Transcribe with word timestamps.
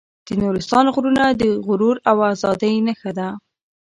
د 0.27 0.27
نورستان 0.41 0.85
غرونه 0.93 1.23
د 1.41 1.43
غرور 1.65 1.95
او 2.09 2.17
ازادۍ 2.31 2.75
نښه 2.85 3.11
ده. 3.17 3.29